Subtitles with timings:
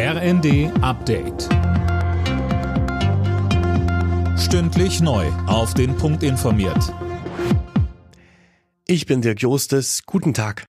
[0.00, 1.48] RND Update.
[4.38, 5.26] Stündlich neu.
[5.48, 6.94] Auf den Punkt informiert.
[8.86, 10.04] Ich bin Dirk Jostes.
[10.06, 10.66] Guten Tag.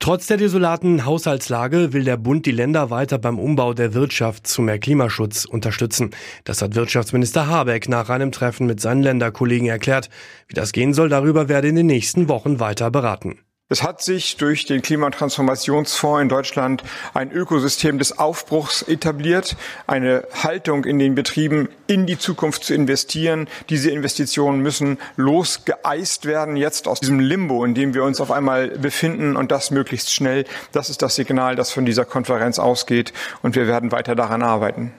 [0.00, 4.60] Trotz der desolaten Haushaltslage will der Bund die Länder weiter beim Umbau der Wirtschaft zu
[4.60, 6.10] mehr Klimaschutz unterstützen.
[6.44, 10.10] Das hat Wirtschaftsminister Habeck nach einem Treffen mit seinen Länderkollegen erklärt.
[10.46, 13.38] Wie das gehen soll, darüber werde in den nächsten Wochen weiter beraten.
[13.72, 16.82] Es hat sich durch den Klimatransformationsfonds in Deutschland
[17.14, 23.46] ein Ökosystem des Aufbruchs etabliert, eine Haltung in den Betrieben, in die Zukunft zu investieren.
[23.68, 28.70] Diese Investitionen müssen losgeeist werden, jetzt aus diesem Limbo, in dem wir uns auf einmal
[28.70, 30.46] befinden und das möglichst schnell.
[30.72, 34.92] Das ist das Signal, das von dieser Konferenz ausgeht und wir werden weiter daran arbeiten.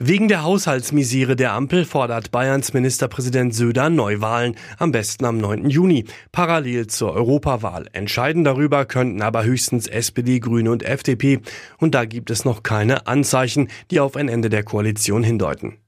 [0.00, 5.70] Wegen der Haushaltsmisere der Ampel fordert Bayerns Ministerpräsident Söder Neuwahlen, am besten am 9.
[5.70, 7.88] Juni, parallel zur Europawahl.
[7.92, 11.40] Entscheiden darüber könnten aber höchstens SPD, Grüne und FDP.
[11.78, 15.78] Und da gibt es noch keine Anzeichen, die auf ein Ende der Koalition hindeuten.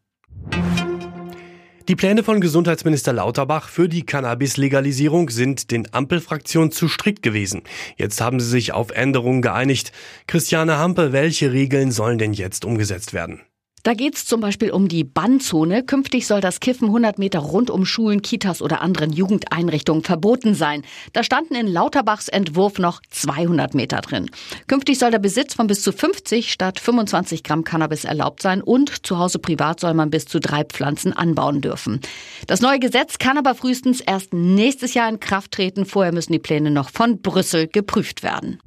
[1.86, 7.62] Die Pläne von Gesundheitsminister Lauterbach für die Cannabis-Legalisierung sind den Ampelfraktionen zu strikt gewesen.
[7.96, 9.92] Jetzt haben sie sich auf Änderungen geeinigt.
[10.26, 13.42] Christiane Hampe, welche Regeln sollen denn jetzt umgesetzt werden?
[13.82, 15.82] Da geht es zum Beispiel um die Bannzone.
[15.82, 20.82] Künftig soll das Kiffen 100 Meter rund um Schulen, Kitas oder anderen Jugendeinrichtungen verboten sein.
[21.14, 24.30] Da standen in Lauterbachs Entwurf noch 200 Meter drin.
[24.66, 29.06] Künftig soll der Besitz von bis zu 50 statt 25 Gramm Cannabis erlaubt sein und
[29.06, 32.00] zu Hause privat soll man bis zu drei Pflanzen anbauen dürfen.
[32.46, 35.86] Das neue Gesetz kann aber frühestens erst nächstes Jahr in Kraft treten.
[35.86, 38.58] Vorher müssen die Pläne noch von Brüssel geprüft werden.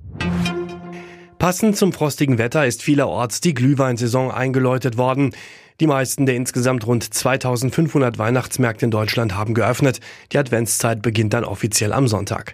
[1.43, 5.35] Passend zum frostigen Wetter ist vielerorts die Glühweinsaison eingeläutet worden.
[5.81, 9.99] Die meisten der insgesamt rund 2500 Weihnachtsmärkte in Deutschland haben geöffnet.
[10.31, 12.53] Die Adventszeit beginnt dann offiziell am Sonntag.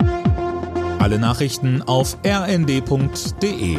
[0.98, 3.78] Alle Nachrichten auf rnd.de